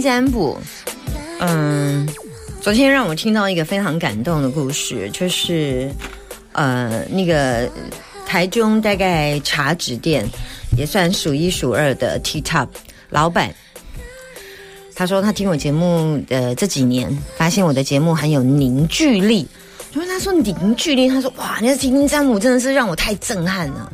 [0.00, 0.58] 占卜，
[1.40, 2.08] 嗯，
[2.60, 5.90] 昨天让我听到一个非常感动的故事，就是
[6.52, 7.70] 呃，那个
[8.26, 10.26] 台中大概茶纸店
[10.76, 12.68] 也算数一数二的 T Top
[13.08, 13.54] 老板，
[14.94, 19.46] 他说他听我节目的这几年，发现我的节目很有凝聚力。
[19.92, 23.92] 因为他说凝聚力，他说哇，那听占卜真的是让我太震撼了。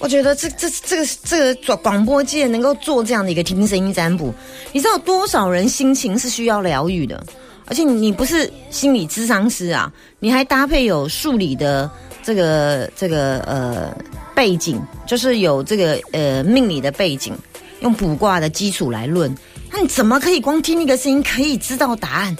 [0.00, 4.34] 我觉得这这这个这个广播界能够做这样的一个听声音占卜，
[4.72, 7.22] 你知道多少人心情是需要疗愈的？
[7.66, 11.88] 而且你不是心理咨商师啊，你还搭配有数理的
[12.22, 13.94] 这个这个呃
[14.34, 17.32] 背景，就是有这个呃命理的背景，
[17.80, 19.32] 用卜卦的基础来论，
[19.70, 22.36] 那你怎么可以光听一个声音可以知道答案？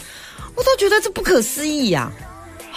[0.56, 2.00] 我都觉得这不可思议呀！
[2.00, 2.29] 啊，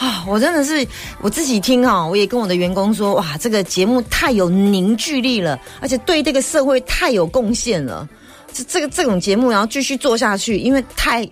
[0.04, 0.86] 啊我真的是
[1.22, 8.08] 我自己听哈，我也跟我的员工说，哇，这个节目太有凝聚力了，而且对这个社会太有贡献了。
[8.52, 11.28] 这这个这种节目，然后继续做下去，因为太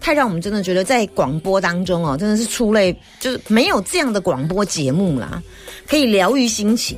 [0.00, 5.42] 太让我们真的觉得在广播当中哦，真的是出类，就是没有这样的广播节目啦，
[5.86, 6.96] 可以疗愈心情，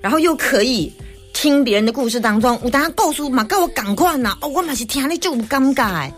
[0.00, 0.92] 然后又可以
[1.32, 6.10] 听别人的故事当中，我大家告诉嘛，告我赶快呐，哦，我马是听你就尴尬，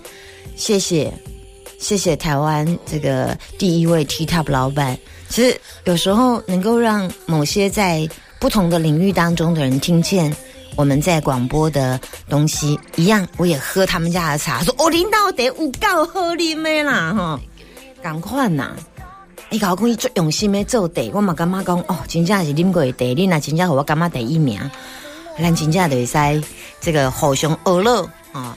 [0.56, 1.12] 谢谢。
[1.78, 4.98] 谢谢台湾这个第一位 T Top 老板。
[5.28, 10.34] 其实有时候能够让某些在不同的领域当中的人听见
[10.74, 17.40] 我们在广播的东西，一样我也喝他们家的茶，说哦，领导得有够喝你咩啦哈，
[18.02, 18.72] 赶快呐！
[19.50, 24.60] 你搞讲伊最用心的做地，我嘛感觉讲哦，真正是啉过的地，你那真正和我感觉第一名，
[25.38, 26.16] 咱真正会使
[26.80, 28.56] 这个互相娱乐啊，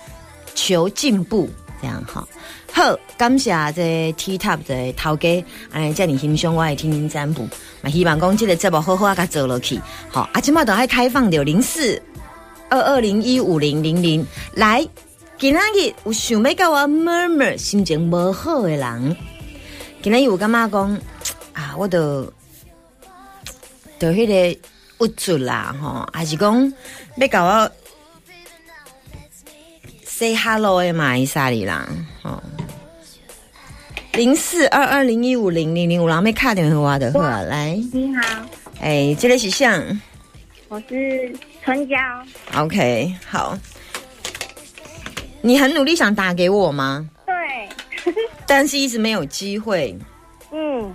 [0.54, 1.50] 求进步
[1.82, 2.28] 这样哈。
[2.74, 7.48] 好，感谢这 T Top 的头家，哎，叫你欣赏我的听听占卜，
[7.82, 9.80] 嘛希望讲这个节目好好啊，甲做落去。
[10.10, 12.02] 好，啊，今麦都还开放的零四
[12.70, 14.88] 二二零一五零零零，来，
[15.38, 19.18] 今仔日有想要跟我 murmur 心情无好的人，
[20.02, 21.00] 今仔日有感觉讲
[21.52, 22.24] 啊，我都
[24.00, 24.60] 都迄个
[25.00, 26.74] 无助啦，吼，还是讲
[27.18, 27.70] 要跟我
[30.06, 31.86] say hello 的嘛，伊啥哩啦，
[32.24, 32.42] 吼。
[34.14, 38.46] 零四二二零一五零零零五，然后没卡电话的话，来，你好，
[38.82, 39.82] 哎，这里是像，
[40.68, 41.34] 我是
[41.64, 41.96] 春娇。
[42.56, 43.58] OK，好，
[45.42, 47.10] 你很努力想打给我吗？
[47.26, 48.14] 对，
[48.46, 49.98] 但是一直没有机会。
[50.52, 50.94] 嗯，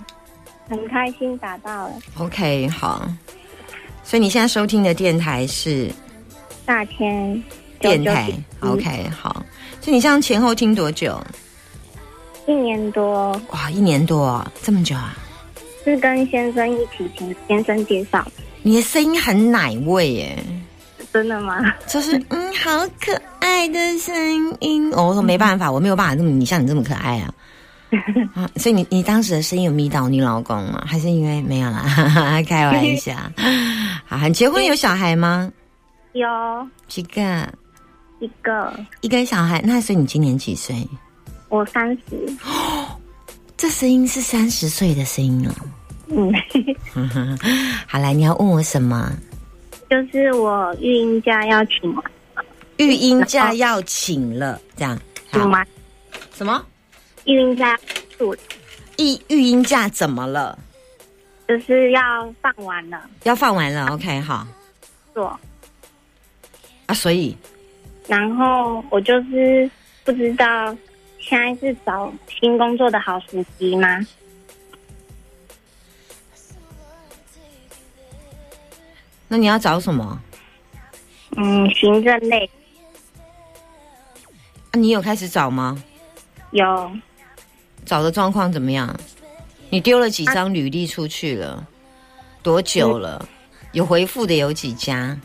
[0.69, 3.11] 很开心打到了 OK，好，
[4.05, 5.91] 所以你现在收听的电台是
[6.67, 7.43] 大千
[7.81, 8.31] 电台。
[8.61, 9.43] OK，好，
[9.81, 11.19] 所以你这样前后听多久？
[12.47, 15.17] 一年多，哇，一年多，这么久啊！
[15.85, 18.27] 是跟先生一起请先生介绍，
[18.63, 20.39] 你的声音很奶味耶，
[21.13, 21.61] 真的吗？
[21.87, 22.71] 就是 嗯，好
[23.01, 24.93] 可爱的声音。
[24.95, 27.33] 哦，我说没办法，我没有办法这么你像你这么可爱啊。
[28.35, 30.85] 啊，所以你你当时的声音有迷倒你老公吗？
[30.87, 31.85] 还是因为没有啦？
[32.49, 33.15] 开玩笑。
[34.05, 35.51] 好，你结婚有小孩吗？
[36.13, 36.29] 有
[36.89, 37.49] 几个？
[38.19, 39.61] 一个，一个小孩。
[39.65, 40.75] 那所以你今年几岁？
[41.49, 42.37] 我三十，
[43.57, 45.53] 这声音是三十岁的声音哦。
[46.09, 46.33] 嗯，
[47.87, 49.13] 好来，你要问我什么？
[49.89, 52.05] 就是我育婴假要请完，
[52.79, 54.99] 育婴假要请了，这样
[55.31, 55.39] 好？
[55.41, 55.67] 请完
[56.35, 56.65] 什么？
[57.25, 57.79] 育婴假
[58.19, 58.35] 住，
[58.99, 60.59] 育育婴假怎么了？
[61.49, 64.45] 就是要放完了要放完了，OK，好
[65.15, 65.39] 做，
[66.87, 67.37] 啊，所以
[68.09, 69.71] 然后我就是
[70.05, 70.77] 不知道
[71.29, 73.99] 现在是找新工作的好时机吗？
[79.27, 80.23] 那你要找什么？
[81.37, 82.49] 嗯，行政类
[84.71, 85.83] 啊，你有开始找吗？
[86.53, 86.93] 有
[87.85, 88.97] 找的状况怎么样？
[89.69, 91.67] 你丢了几张履历出去了？
[92.41, 93.29] 多久了？
[93.73, 95.19] 有回复的有几家？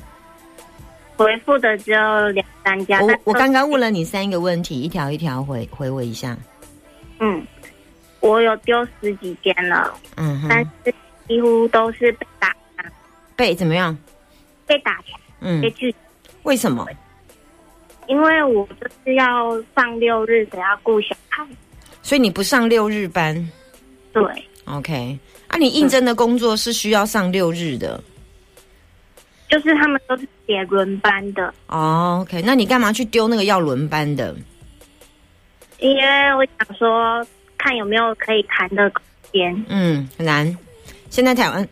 [1.24, 3.02] 回复的只有两三家。
[3.02, 6.38] 我我刚刚问了你三个问题，一条一条回回我一下。
[7.20, 7.46] 嗯，
[8.20, 10.94] 我有丢十几间了，嗯但，是
[11.28, 12.56] 几乎都是被打
[13.36, 13.98] 被怎么样？
[14.66, 15.94] 被打枪、嗯被，拒，
[16.44, 16.88] 为什么？
[18.08, 21.46] 因为我就是要上六日得，要顾小孩。
[22.02, 23.50] 所以你不上六日班
[24.12, 24.24] 对
[24.66, 25.18] ，，OK？
[25.48, 28.04] 啊，你应征的工作是需要上六日的
[29.50, 32.42] 就是他们都是写轮班的，哦，OK？
[32.46, 34.36] 那你干嘛去丢那个要轮班的？
[35.80, 37.26] 因为我想说
[37.58, 39.02] 看有没有可以谈的空
[39.32, 39.66] 间。
[39.70, 40.58] 嗯，很难。
[41.10, 41.66] 现在台湾，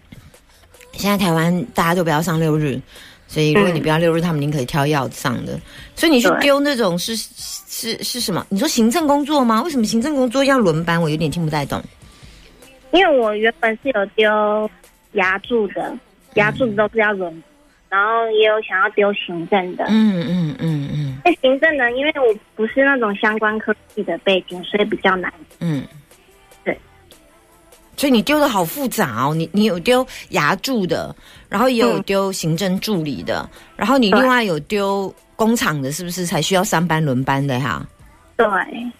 [0.94, 2.80] 现在台湾大家都不要上六日，
[3.28, 5.60] 所以如果你不要六日，他们已经可以挑要上的。
[5.94, 8.48] 所以你去丢那种是是是什么？
[8.48, 9.62] 你说行政工作吗？
[9.62, 11.02] 为什么行政工作要轮班？
[11.02, 11.84] 我有点听不太懂。
[12.92, 14.72] 因为我原本是有丢
[15.12, 15.94] 牙柱的，
[16.36, 17.44] 牙柱的都是要轮，
[17.90, 19.86] 然后也有想要丢行政的。
[19.90, 25.34] 嗯嗯嗯嗯那行政呢，因为我不是那种相关科技的背景，所以比较难。
[25.60, 25.84] 嗯，
[26.64, 26.80] 对。
[27.98, 31.14] 所以你丢的好复杂哦，你你有丢牙柱的，
[31.50, 37.86] 然后也有嗯丢行政助理的，然后你另外有丢工厂的，是不是才需要三班轮班的哈？
[38.38, 38.46] 对，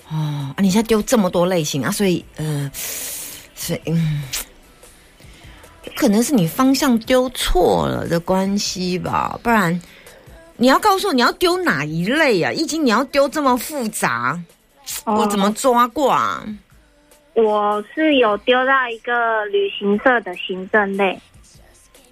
[0.10, 4.22] 哦，啊，你现在丢这么多类型啊，所以呃，所以嗯，
[6.00, 9.78] 可能是你方向丢错了的关系吧，不然
[10.56, 12.54] 你要告诉我你要丢哪一类啊？
[12.54, 14.40] 易经你要丢这么复杂，
[15.04, 16.42] 我怎么哦抓过、啊？
[17.34, 21.20] 我是有丢到一个旅行社的行政类。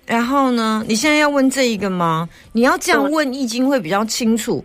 [0.06, 0.83] 然后呢？
[0.86, 2.28] 你现在要问这一个吗？
[2.51, 4.62] 你要这样问易经会比较清楚，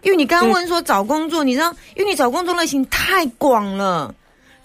[0.00, 4.14] 因为你刚刚问说找工作，你知道，因为你找工作类型太广了，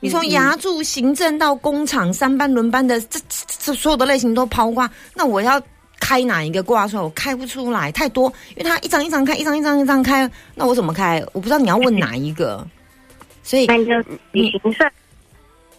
[0.02, 5.62] 你从牙柱、行政到工厂三班轮班的，这这这所有的类型都抛挂，那我要
[6.00, 7.04] 开哪一个挂出来？
[7.04, 11.22] 我开不出来，太多，因为它一张一张开，一张一张一张开，那我怎么开？
[11.34, 12.66] 我不知道你要问哪一个，
[13.44, 14.90] 所以那就旅行社，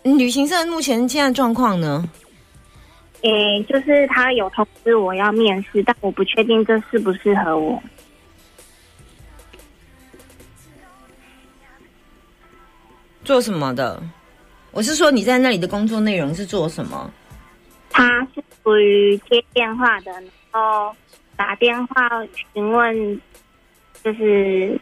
[0.03, 2.07] 嗯旅行社目前现在状况呢？
[3.23, 7.83] 诶、就是他有通知我要面试，但我不确定这适不适合我。
[13.31, 14.03] 做什么的？
[14.73, 17.09] 我是说你在那里的工作内容是做什么？
[17.89, 20.93] 他是属于接电话的，然后
[21.37, 22.09] 打电话
[22.53, 23.21] 询问，
[24.03, 24.77] 就是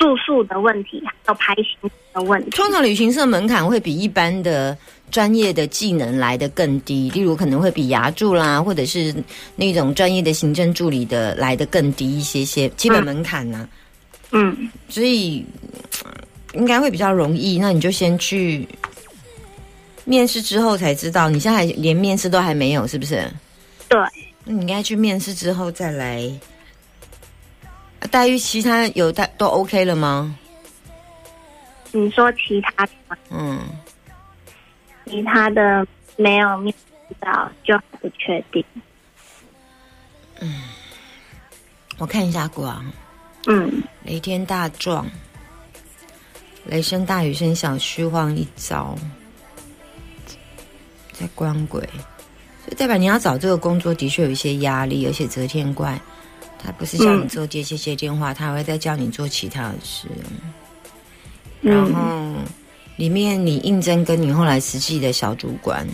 [0.00, 2.50] 住宿的问题，还有排行的问题。
[2.50, 4.76] 通常旅行社门槛会比一般的
[5.12, 9.14] 专业的技能来的更低，例如可能会比牙助啦，或者是
[9.54, 13.68] 那种专业的行政助理的来的更低一些些基本门槛呢、
[14.32, 15.46] 嗯，所以
[16.02, 16.10] 呃
[16.54, 17.58] 应该会比较容易。
[17.58, 18.66] 那你就先去
[20.04, 23.28] 面试之后才知道，你现在还连面试都还没有，是不是？
[23.88, 23.98] 对，
[24.44, 26.22] 那你应该去面试之后再来。
[28.00, 30.36] 啊待遇其他有待都 OK 了吗？
[31.90, 33.60] 你说其他的吗，嗯，
[35.06, 35.86] 其他的
[36.16, 36.72] 没有面
[37.08, 38.64] 试到，就还不确定。
[40.40, 40.62] 嗯
[41.98, 42.80] 我看一下卦。
[43.46, 45.04] 嗯，雷天大壮，
[46.68, 48.94] 雷声大雨声小，虚晃一招，
[51.14, 51.80] 在官鬼，
[52.62, 55.98] 所以代表你要找这个工作的确有一些压力，而且择天怪，
[56.62, 60.08] 他不是叫你做接接接电话，他还会再叫你做其他的事。
[61.62, 62.40] 然嗯后
[62.96, 65.88] 里面你应征跟你后来实际的小主管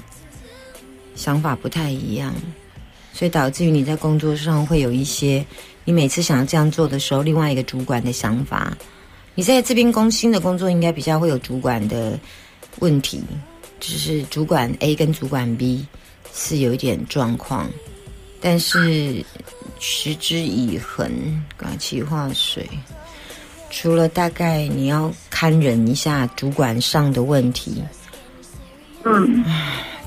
[1.15, 2.35] 想法不太一样，
[3.13, 5.47] 所以导致于你在工作上会有一些
[5.85, 8.77] 你每次想要这样做的时候，另外一个主管的想法。
[9.35, 12.19] 你在这边工新的工作应该比较会有主管的
[12.79, 13.23] 问题，
[13.81, 15.87] 就是主管 A 跟主管 B
[16.33, 17.69] 是有一点状况，
[18.41, 19.25] 但是
[19.81, 21.11] 持之以恒，
[21.59, 22.69] 刮气化水。
[23.71, 27.83] 除了大概你要看忍一下主管上的问题，
[29.05, 29.45] 嗯，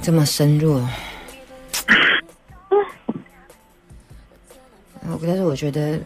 [0.01, 0.81] 这么深入。
[5.01, 5.99] 我 但是我觉得，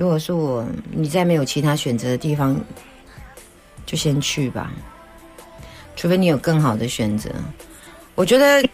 [0.00, 2.58] 如果是我，你在没有其他选择的地方，
[3.84, 4.72] 就先去吧，
[5.94, 7.30] 除非你有更好的选择。
[8.14, 8.66] 我觉得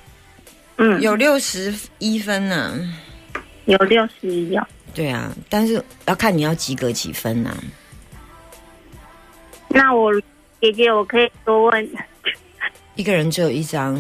[0.76, 2.78] 嗯，有六十一分呢、
[3.64, 4.62] 有六十一有。
[4.95, 7.56] 对啊，但是要看你要及格几分呐、
[9.66, 10.12] 那我
[10.61, 11.90] 姐姐，我可以多问。
[12.95, 13.97] 一个人只有一张，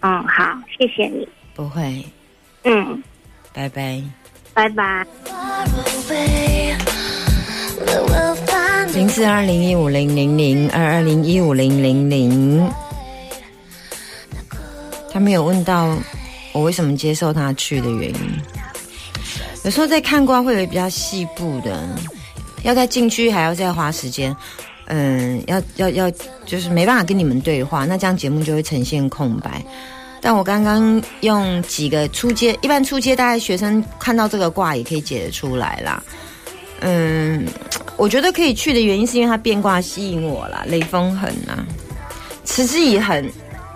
[0.00, 1.28] 嗯，好，谢谢你。
[1.52, 2.02] 不会，
[2.64, 3.02] 嗯，
[3.52, 4.02] 拜拜。
[4.54, 5.06] 拜拜。
[8.94, 12.70] 零四二零一五零零零二二零一五零零零，
[15.10, 15.96] 他没有问到
[16.52, 18.42] 我为什么接受他去的原因。
[19.64, 21.88] 有时候在看卦会有比较细部的，
[22.62, 24.34] 要再进去还要再花时间。
[24.86, 26.10] 嗯，要要要，
[26.44, 29.64] 就是没办法跟你们对话，那这样节目就会呈现空白。
[30.24, 36.00] 但我刚刚用几个初阶，一般初阶大概学生看到这个卦也可以解得出来啦。
[36.80, 37.44] 嗯，
[37.96, 41.66] 我觉得可以去的原因是因为它变卦吸引我啦，雷锋狠啊，
[42.44, 43.28] 持之以恒，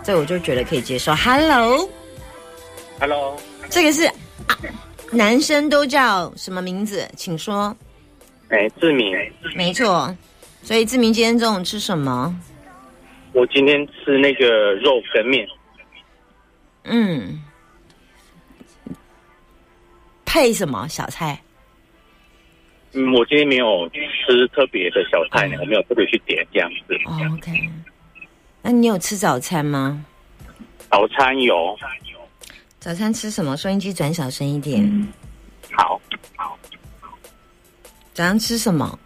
[0.04, 1.12] 这我就觉得可以接受。
[1.16, 3.36] Hello，Hello，
[3.68, 4.14] 这个是、啊、
[5.10, 7.08] 男生都叫什么名字？
[7.16, 7.76] 请说。
[8.50, 9.12] 哎，志明，
[9.56, 10.14] 没错，
[10.62, 12.32] 所以志明今天中午吃什么？
[13.32, 15.44] 我今天吃那个肉羹面，
[16.86, 17.42] 嗯，
[20.24, 21.40] 配什么小菜？
[22.92, 26.94] 嗯，我今天没有吃特别的小菜呢，我没有特别去点这样子。
[27.04, 27.70] 哦，OK，
[28.62, 30.04] 那你有吃早餐吗？
[30.90, 31.76] 早餐有，
[32.78, 33.56] 早餐吃什么？
[33.56, 35.08] 收音机转小声一点。
[35.72, 36.00] 好，
[36.36, 36.56] 好，
[38.14, 38.98] 早上吃什么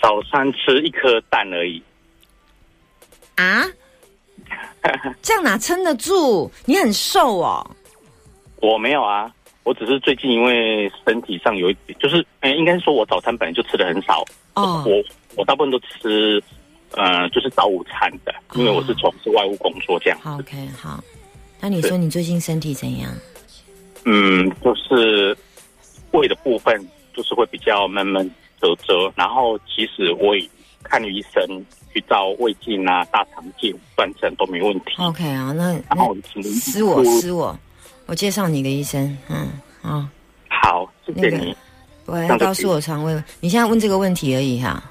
[0.00, 1.80] 早餐吃一颗蛋而已。
[3.36, 3.64] 啊？
[5.22, 6.50] 这样哪撑得住？
[6.64, 7.64] 你很瘦哦。
[8.60, 15.02] 我没有啊，我只是最近因为身体上有一点，就是，哎，应该是说我早餐本来就吃的很少，哦我
[15.36, 16.42] 我大部分都吃，
[16.92, 20.18] 呃，就是早午餐的，因为我是从事外务工作这样。
[20.20, 21.02] 好，OK，好。
[21.60, 23.12] 那你说你最近身体怎样？
[24.04, 25.36] 嗯，就是
[26.12, 28.30] 胃的部分就是会比较闷闷
[28.60, 30.48] 蛰蛰，然后其实我也
[30.82, 34.92] 看医生去照胃镜啊、大肠镜、断层都没问题。
[34.98, 37.58] OK 啊，那然后那请私我私我，
[38.06, 39.16] 我介绍你一个医生。
[39.28, 39.48] 嗯，
[39.80, 40.06] 好，
[40.48, 41.56] 好，谢谢那个你。
[42.06, 44.82] 我要告诉我肠胃，你现在问这个问题而已哈。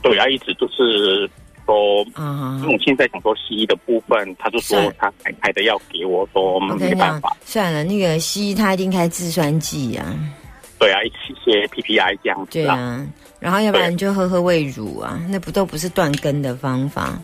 [0.00, 1.28] 对啊，一直就是
[1.66, 10.14] 说，啊因为我现在想说西医的部分，他就说他开开的药给我，说没办法。，算了，那个西医他一定开制酸剂啊，
[10.78, 12.50] 对啊，一起些 PPI 这样子啊。
[12.50, 13.06] 对啊，
[13.38, 17.18] 然后要不然就喝喝胃乳啊， 那不都不是断根的方法。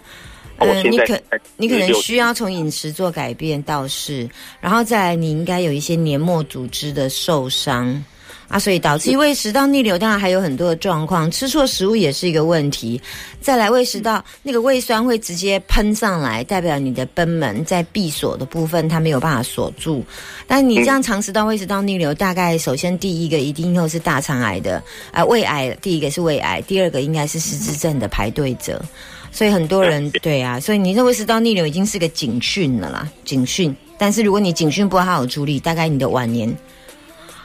[0.59, 1.19] 嗯呃，你可
[1.57, 4.29] 你可能需要从饮食做改变，倒是，
[4.61, 8.05] 然后再来你应该有一些黏膜组织的受伤
[8.53, 13.01] 啊，所以导致胃食道逆流，当然还有很多的状况，吃错食物也是一个问题。
[13.41, 20.05] 再来胃食道那个胃酸会直接喷上来，代表你的贲门在闭锁的部分它没有办法锁住。
[20.47, 24.83] 但你这样长食道、胃食道逆流，大概首先第一个一定又是大肠癌的
[25.13, 28.85] 啊、胃癌，第一个是胃癌，第二个应该是失智症的排队者。
[29.31, 33.75] 所以很多人对啊，所以你这胃食道逆流已经是个警讯了啦，警讯。
[33.97, 36.55] 但是如果你警讯不好好处理，大概你的晚年，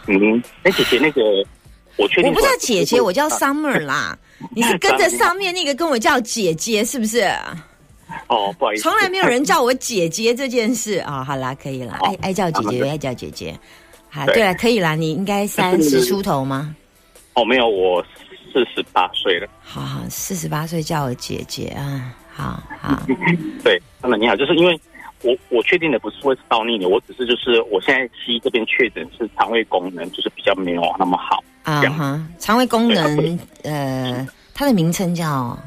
[0.08, 1.22] 嗯，哎，姐姐那个，
[1.98, 4.18] 我确定我不叫姐姐，我叫啊 Summer 啦。
[4.56, 7.22] 你是跟着上面那个跟我叫姐姐，是不是？
[8.28, 13.60] 哦，不好意思，从来没有人叫我姐姐这件事啊、好啦，可以啦，爱爱叫姐姐，爱叫姐姐。
[14.10, 16.74] 好，对对了，可以啦，你应该三十出头吗？
[17.34, 18.02] 哦，没有，我
[18.54, 19.48] 四十八岁了。
[19.62, 23.04] 好好，四十八岁叫我姐姐啊，好好，
[23.64, 24.80] 对，那么你好，就是因为
[25.24, 35.58] 我我确定的不是胃食道逆流，我只是就是我现在西医这边确诊是肠胃功能就是比较没有那么好，啊哈，肠胃功能，呃，它的名称叫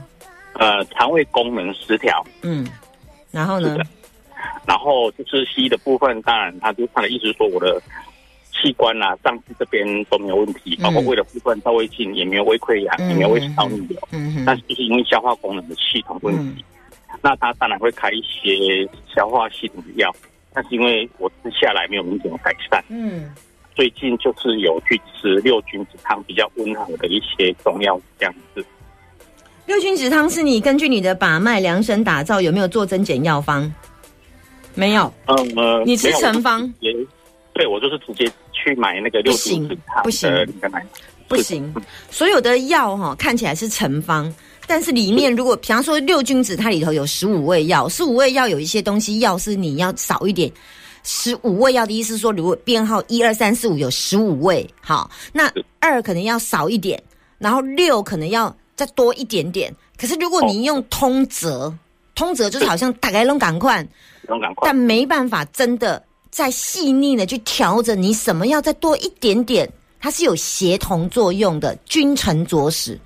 [0.55, 2.25] 呃，肠胃功能失调。
[2.43, 2.67] 嗯，
[3.31, 3.77] 然后呢？
[4.67, 7.81] 然后就是西医的部分，当然他就他的意思是说我的
[8.53, 16.65] 器官啊、脏器这边都没有问题，包括胃的部分，到胃镜也没有胃溃疡，嗯也没有胃食道逆流，嗯哼，但是就是因为消化功能的系统问题，
[17.23, 20.11] 那他当然会开一些消化系统的药，
[20.53, 23.31] 但是因为我吃下来没有明显的改善，嗯，
[23.75, 28.65] 最近就是有去吃六君子汤比较温和的一些中药这样子。
[29.67, 33.73] 六君子汤是你根据你的把脉量身打造，有没有做增减药方？
[34.75, 36.73] 没有，嗯呃，你吃成方？
[36.81, 36.93] 也
[37.53, 40.47] 对我就是直接去买那个六君子汤不行
[41.29, 41.73] 不行，
[42.11, 44.33] 所有的药哈、看起来是成方，
[44.71, 50.49] 但是里面如果比方说六君子，它里头有十五味药，十五味药有一些东西药是你要少一点。
[51.03, 57.03] 十五味药的意思是说，如果编号一二三四五有十五味，好，那二可能要少一点，
[57.37, 59.75] 然后六可能要再多一点点。
[59.99, 61.75] 可是如果你用通则，
[62.15, 63.85] 通则就是好像大概弄赶快，
[64.63, 64.77] 但。
[64.77, 66.01] 没办法真的
[66.31, 72.97] 再细腻的去调整你什么要再多一点点，它是有协同作用的，君臣佐使。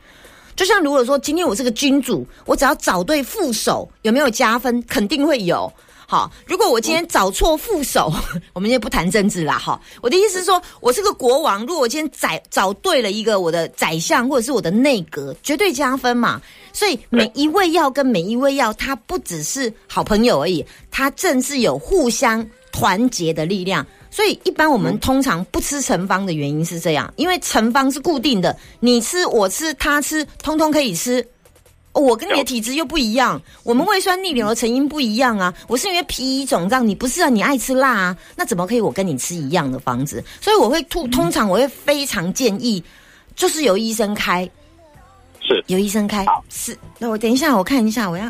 [0.56, 4.82] 就像如果说今天我是个君主，我只要找对副手，有没有加分？
[4.82, 5.72] 肯定会有。
[6.06, 8.12] 好，如果我今天找错副手，
[8.52, 9.58] 我们就不谈政治啦。
[9.58, 16.40] 哈，我的意思是说，我是个国王，如果我今天找找对了一个我的宰相或者是我的内阁，绝对加分嘛。
[16.72, 23.84] 所以每一味药跟每一味药，它不只是好朋友而已，它正是有互相团结的力量。
[24.14, 31.20] 所以一般我们通常不吃成方的原因是这样，因为成方是固定的，你吃我吃他吃，通通可以吃。
[31.94, 35.52] 哦我跟你的体质又不一样，我们胃酸逆流的成因不一样啊。
[35.66, 37.28] 我是因为皮衣肿胀，你不是啊？
[37.28, 38.16] 你爱吃辣啊？
[38.36, 40.22] 那怎么可以我跟你吃一样的方子？
[40.40, 42.80] 所以我会通通常我会非常建议
[43.34, 44.48] 就是由医生开，
[45.40, 46.78] 是由医生开是。
[47.00, 48.26] 那我等一下，我看一下，我要，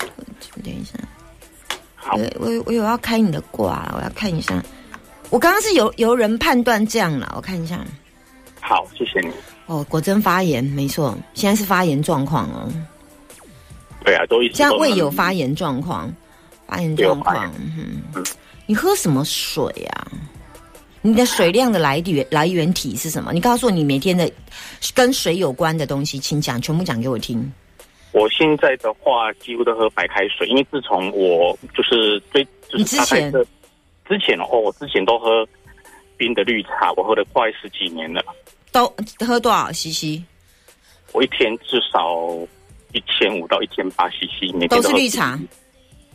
[0.00, 0.94] 我等一下，
[1.94, 4.60] 好我我我有要开你的卦，我要看一下。
[5.30, 7.84] 我刚刚是由由人判断这样了，我看一下。
[8.60, 9.32] 好，谢谢你。
[9.66, 12.72] 哦，果真发炎，没错，现在是发炎状况哦。
[14.04, 16.10] 对啊，都一直现在胃有发炎状况，
[16.66, 17.52] 发炎状况。
[17.76, 18.24] 嗯，
[18.66, 20.08] 你喝什么水啊？
[21.02, 23.32] 你的水量的来源来源体是什么？
[23.32, 24.30] 你告诉我你每天的
[24.94, 27.52] 跟水有关的东西，请讲，全部讲给我听。
[28.12, 33.46] 我现在的话几乎都喝白开水，因为自从我就是最就你之前是
[34.08, 35.46] 之前哦，我之前都喝
[36.16, 38.24] 冰的绿茶，我喝了快十几年了，
[38.72, 38.86] 都
[39.20, 40.22] 喝多少 CC？
[41.12, 42.26] 我一天至少
[42.92, 45.38] 一千五到一千八 CC，每天都是绿茶，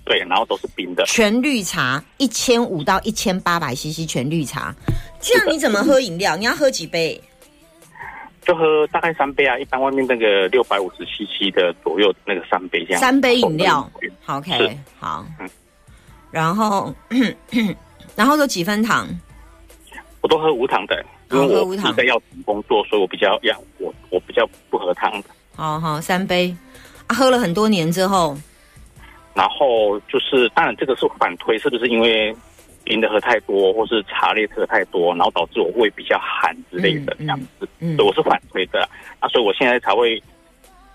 [0.06, 4.74] 对，然后都是冰的，全绿茶一千五到一千八百 CC 全绿茶，
[5.20, 6.36] 这样你怎么喝饮料？
[6.36, 7.22] 你要喝几杯？
[8.46, 13.90] 就喝大概三杯啊，一般外面那个六百五十 CC 的左右那个三杯这样，三杯饮料。
[14.26, 15.26] 好，OK，好。
[15.40, 15.50] 嗯。
[16.34, 16.92] 然后，
[18.18, 19.08] 然后都几分糖？
[20.22, 25.30] 我都喝无糖的，因为我哦喝无糖是在药厂工作，所以我比较要我我比较不喝糖的。
[25.56, 26.56] 好好，三杯。
[27.06, 28.36] 啊，喝了很多年之后，
[29.36, 32.36] 然后就是，当然这个是反推，是不是因为
[32.84, 37.68] 冰的喝太多，或是茶类喝太多，然后导致我胃比较寒之类的嗯这样子？
[37.80, 38.88] 嗯对，我是反推的
[39.20, 40.22] 啊，所以我现在才会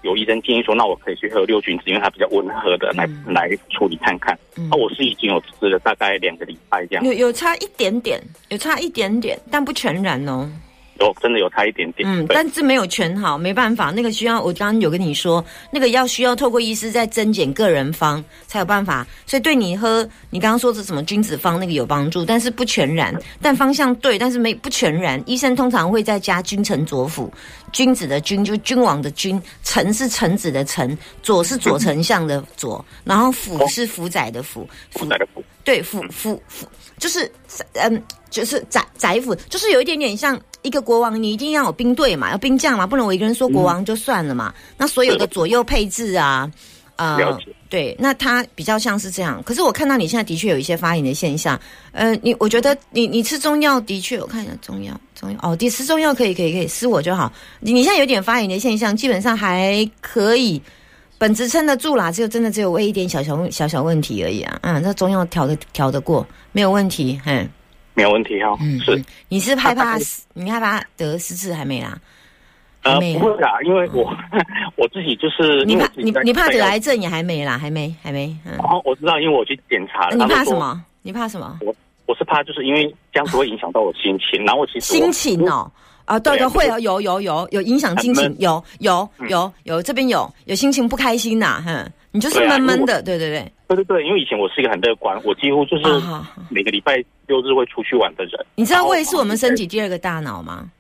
[0.03, 4.39] 有医生建议说，那我可以去喝六君子，因为它比较温和的来、嗯来处理看看。
[4.57, 10.49] 嗯那、我是已经有吃了大概两个礼拜这样，有有差一点点，有差一点点，但不全然哦。
[11.01, 12.09] 有真的有差一点点。
[12.09, 25.23] 嗯，但是没有全好，没办法，那个需要我刚刚有跟你说，那个要需要透过医师再增减个人方才有办法，所以对你喝你刚刚说的什么君子方那个有帮助，但是不全然，但方向对，但是没不全然。
[25.27, 27.33] 医生通常会再加君臣佐辅，
[27.73, 36.67] 君子的君就君王的君，臣是臣子的臣，佐是左丞相的左，然后辅是辅宰的辅，辅宰的辅，对，辅辅辅
[36.99, 37.31] 就是
[37.75, 44.55] 嗯，就是宰宰辅，就是有一点点像一个国王，你一定要有兵队嘛，要兵将嘛，不能我一个人说国王就算了嘛。
[44.77, 46.49] 那所有的左右配置啊，
[46.97, 47.19] 呃，
[47.69, 49.43] 对，那他比较像是这样。
[49.45, 51.59] 可是我看到你现在的确有一些发炎的现象，
[51.93, 57.33] 呃，你我觉得你你吃中药的确，我看一下中药中药哦，你吃中药可以可以可以，吃我就好。
[57.61, 60.63] 你你现在有点发炎的现象，基本上还可以。
[61.21, 67.49] 本质撑得住啦，只有真的只有胃一点小小问小小问题而已啊，嗯，那中药调的调得过，没有问题，嗯
[67.99, 69.05] 没有问题哈、嗯，是嗯。
[69.29, 71.99] 你是害怕啊死，你害怕得失智还没啦？
[72.85, 74.05] 呃，不会啦，因为我
[74.79, 80.17] 我自己就是你怕你你怕得癌症也还没啦，还没还没，嗯，哦，我知道，因为我去检查了。
[80.17, 80.81] 你怕什么？
[81.03, 81.59] 你怕什么？
[81.63, 81.75] 我
[82.07, 85.69] 我是怕，就是因为这样子会影响到我心情，然后我其实我心情哦。
[86.05, 95.85] 啊，对对，会有，有有有有影响心情有有嗯有有，这边有有心情不开心呐，哼，你就是闷闷的，对对对，对对对，因为以前我是一个很乐观，我几乎就是
[96.49, 98.47] 每个礼拜六日会出去玩的人。
[98.55, 100.71] 你知道胃是我们身体第二个大脑吗？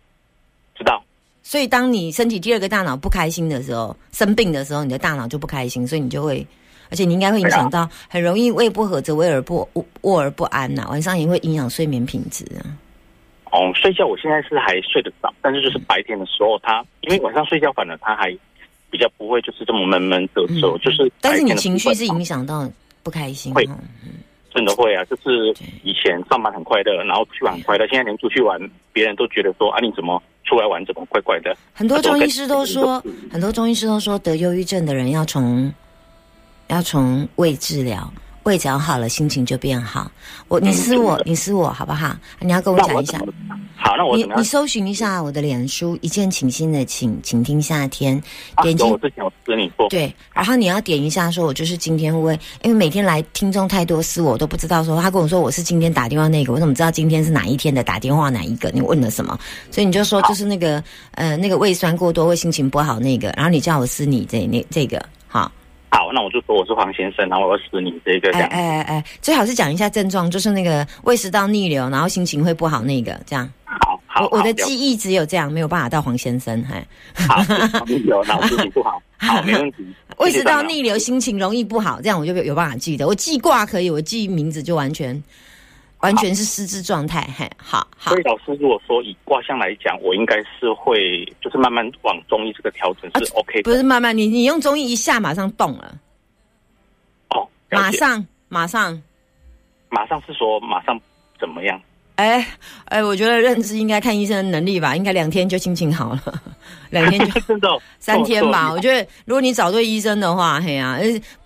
[0.75, 1.03] 知道
[1.43, 6.47] 所以当你身体第二个大脑不开心的时候，生病的时候，你的大脑就不开心，所以你就会，
[6.91, 9.69] 而且你应该会影响到，很容易胃不和则胃而不
[10.03, 12.65] 卧而不安呐、晚上也会影响睡眠品质啊。
[13.51, 18.31] 哦，睡觉我现在是还睡得着，但是就是白天的时候，他因为晚上睡觉反而他还
[18.91, 22.71] 比较不会就是这么闷闷嘚嘚，嗯就是但是你情绪是影响到
[23.03, 23.79] 不开心会哦。
[24.51, 28.59] 真的会啊，就是以前上班很快乐，然后出去玩很快乐，现在连出去玩，
[28.93, 31.55] 别人都觉得说啊你怎么出来玩怎么怪怪的？
[31.75, 35.73] 很多中医师都说，很多中医师都说，得忧郁症的人要从
[36.69, 38.11] 要从胃治疗，
[38.49, 40.11] 胃只要好了，心情就变好。
[40.49, 42.17] 我你私我，你私我好不好？
[42.41, 43.21] 你要跟我讲一下？
[43.77, 44.43] 好，那我你你？
[44.43, 48.21] 搜寻一下我的脸书，一见倾心的请，请听夏天，
[48.55, 52.33] 啊点进有我之前有跟你说，对，然后你要点一下，说我就是今天会
[52.63, 58.71] 因为每天来听众太多，私我都不知道说，他跟我说我是今天打电话那个，我怎么知道今天是哪一天的打电话哪一个？
[58.71, 59.39] 你问了什么？
[59.71, 60.83] 所以你就说就是那个
[61.13, 65.53] 呃那个胃酸过多，胃心情不好那个，然后你叫我撕你这那这个好，
[65.91, 68.49] 好，那我就说我是黄先生，然后我要死你这个这哎样。
[68.51, 73.51] 哎哎哎，最好是讲一下症状，就是那个胃食道逆流，然后心情会不好那个这样。
[73.65, 76.87] 好好，我我的好记忆只有这样，没有办法到黄先生，哎。
[77.27, 77.43] 好，
[78.05, 79.87] 有，那我心情不好， 好，没问题。
[80.19, 83.07] 胃食道逆流，心情容易不好，这样我就有有办法记得。
[83.07, 85.23] 我记挂可以，我记名字就完全
[86.01, 87.29] 完全是失智状态。
[87.37, 93.71] 嘿，好好所以老师如果说以卦象来讲，我应该是会就是慢慢往中医这个调整是 OK 的。
[93.71, 95.99] 不是慢慢，你你用中医一下马上动了，
[97.31, 99.03] 哦，马上马上
[99.89, 101.01] 马上是说马上
[101.39, 101.81] 怎么样？
[102.19, 102.45] 哎
[102.87, 106.43] 哎，我觉得认知应该看医生的能力吧，应该两天就心情好了，
[106.91, 108.71] 两天就真的哦三天吧。
[108.71, 110.99] 哦我觉得如果你找对医生的话，嘿呀、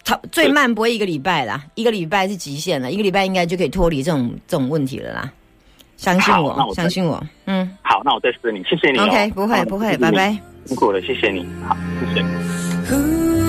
[0.02, 5.30] 他最慢不会一个礼拜啦，一个礼拜是极限了，一个礼拜应该就可以脱离这种这种问题了啦。
[5.98, 9.04] 相信我，我相信我，嗯好，那我再试你，谢谢你、哦。
[9.04, 10.35] ，OK，不会不会，拜拜。
[10.64, 11.46] 辛苦了，谢谢你。
[11.68, 12.26] 好，谢谢。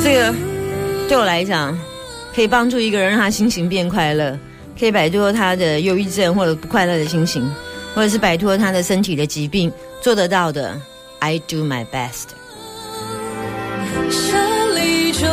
[0.03, 0.35] 这个
[1.07, 1.73] 对我来讲，
[2.35, 4.37] 可以帮助一个人让他心情变快乐，
[4.79, 7.49] 可以摆脱他的忧郁症或者不快乐的心情，
[7.95, 10.79] 或者是摆脱他的身体的疾病，做得到的
[11.19, 12.29] ，I do my best。
[14.09, 15.29] 这里中